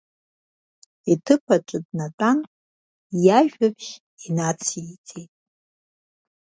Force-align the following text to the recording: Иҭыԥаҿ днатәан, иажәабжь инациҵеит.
Иҭыԥаҿ 1.11 1.67
днатәан, 1.85 2.39
иажәабжь 3.25 3.89
инациҵеит. 4.25 5.33